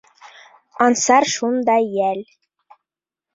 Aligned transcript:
Ансар 0.85 1.27
шундай 1.33 1.87
йәл... 1.99 2.25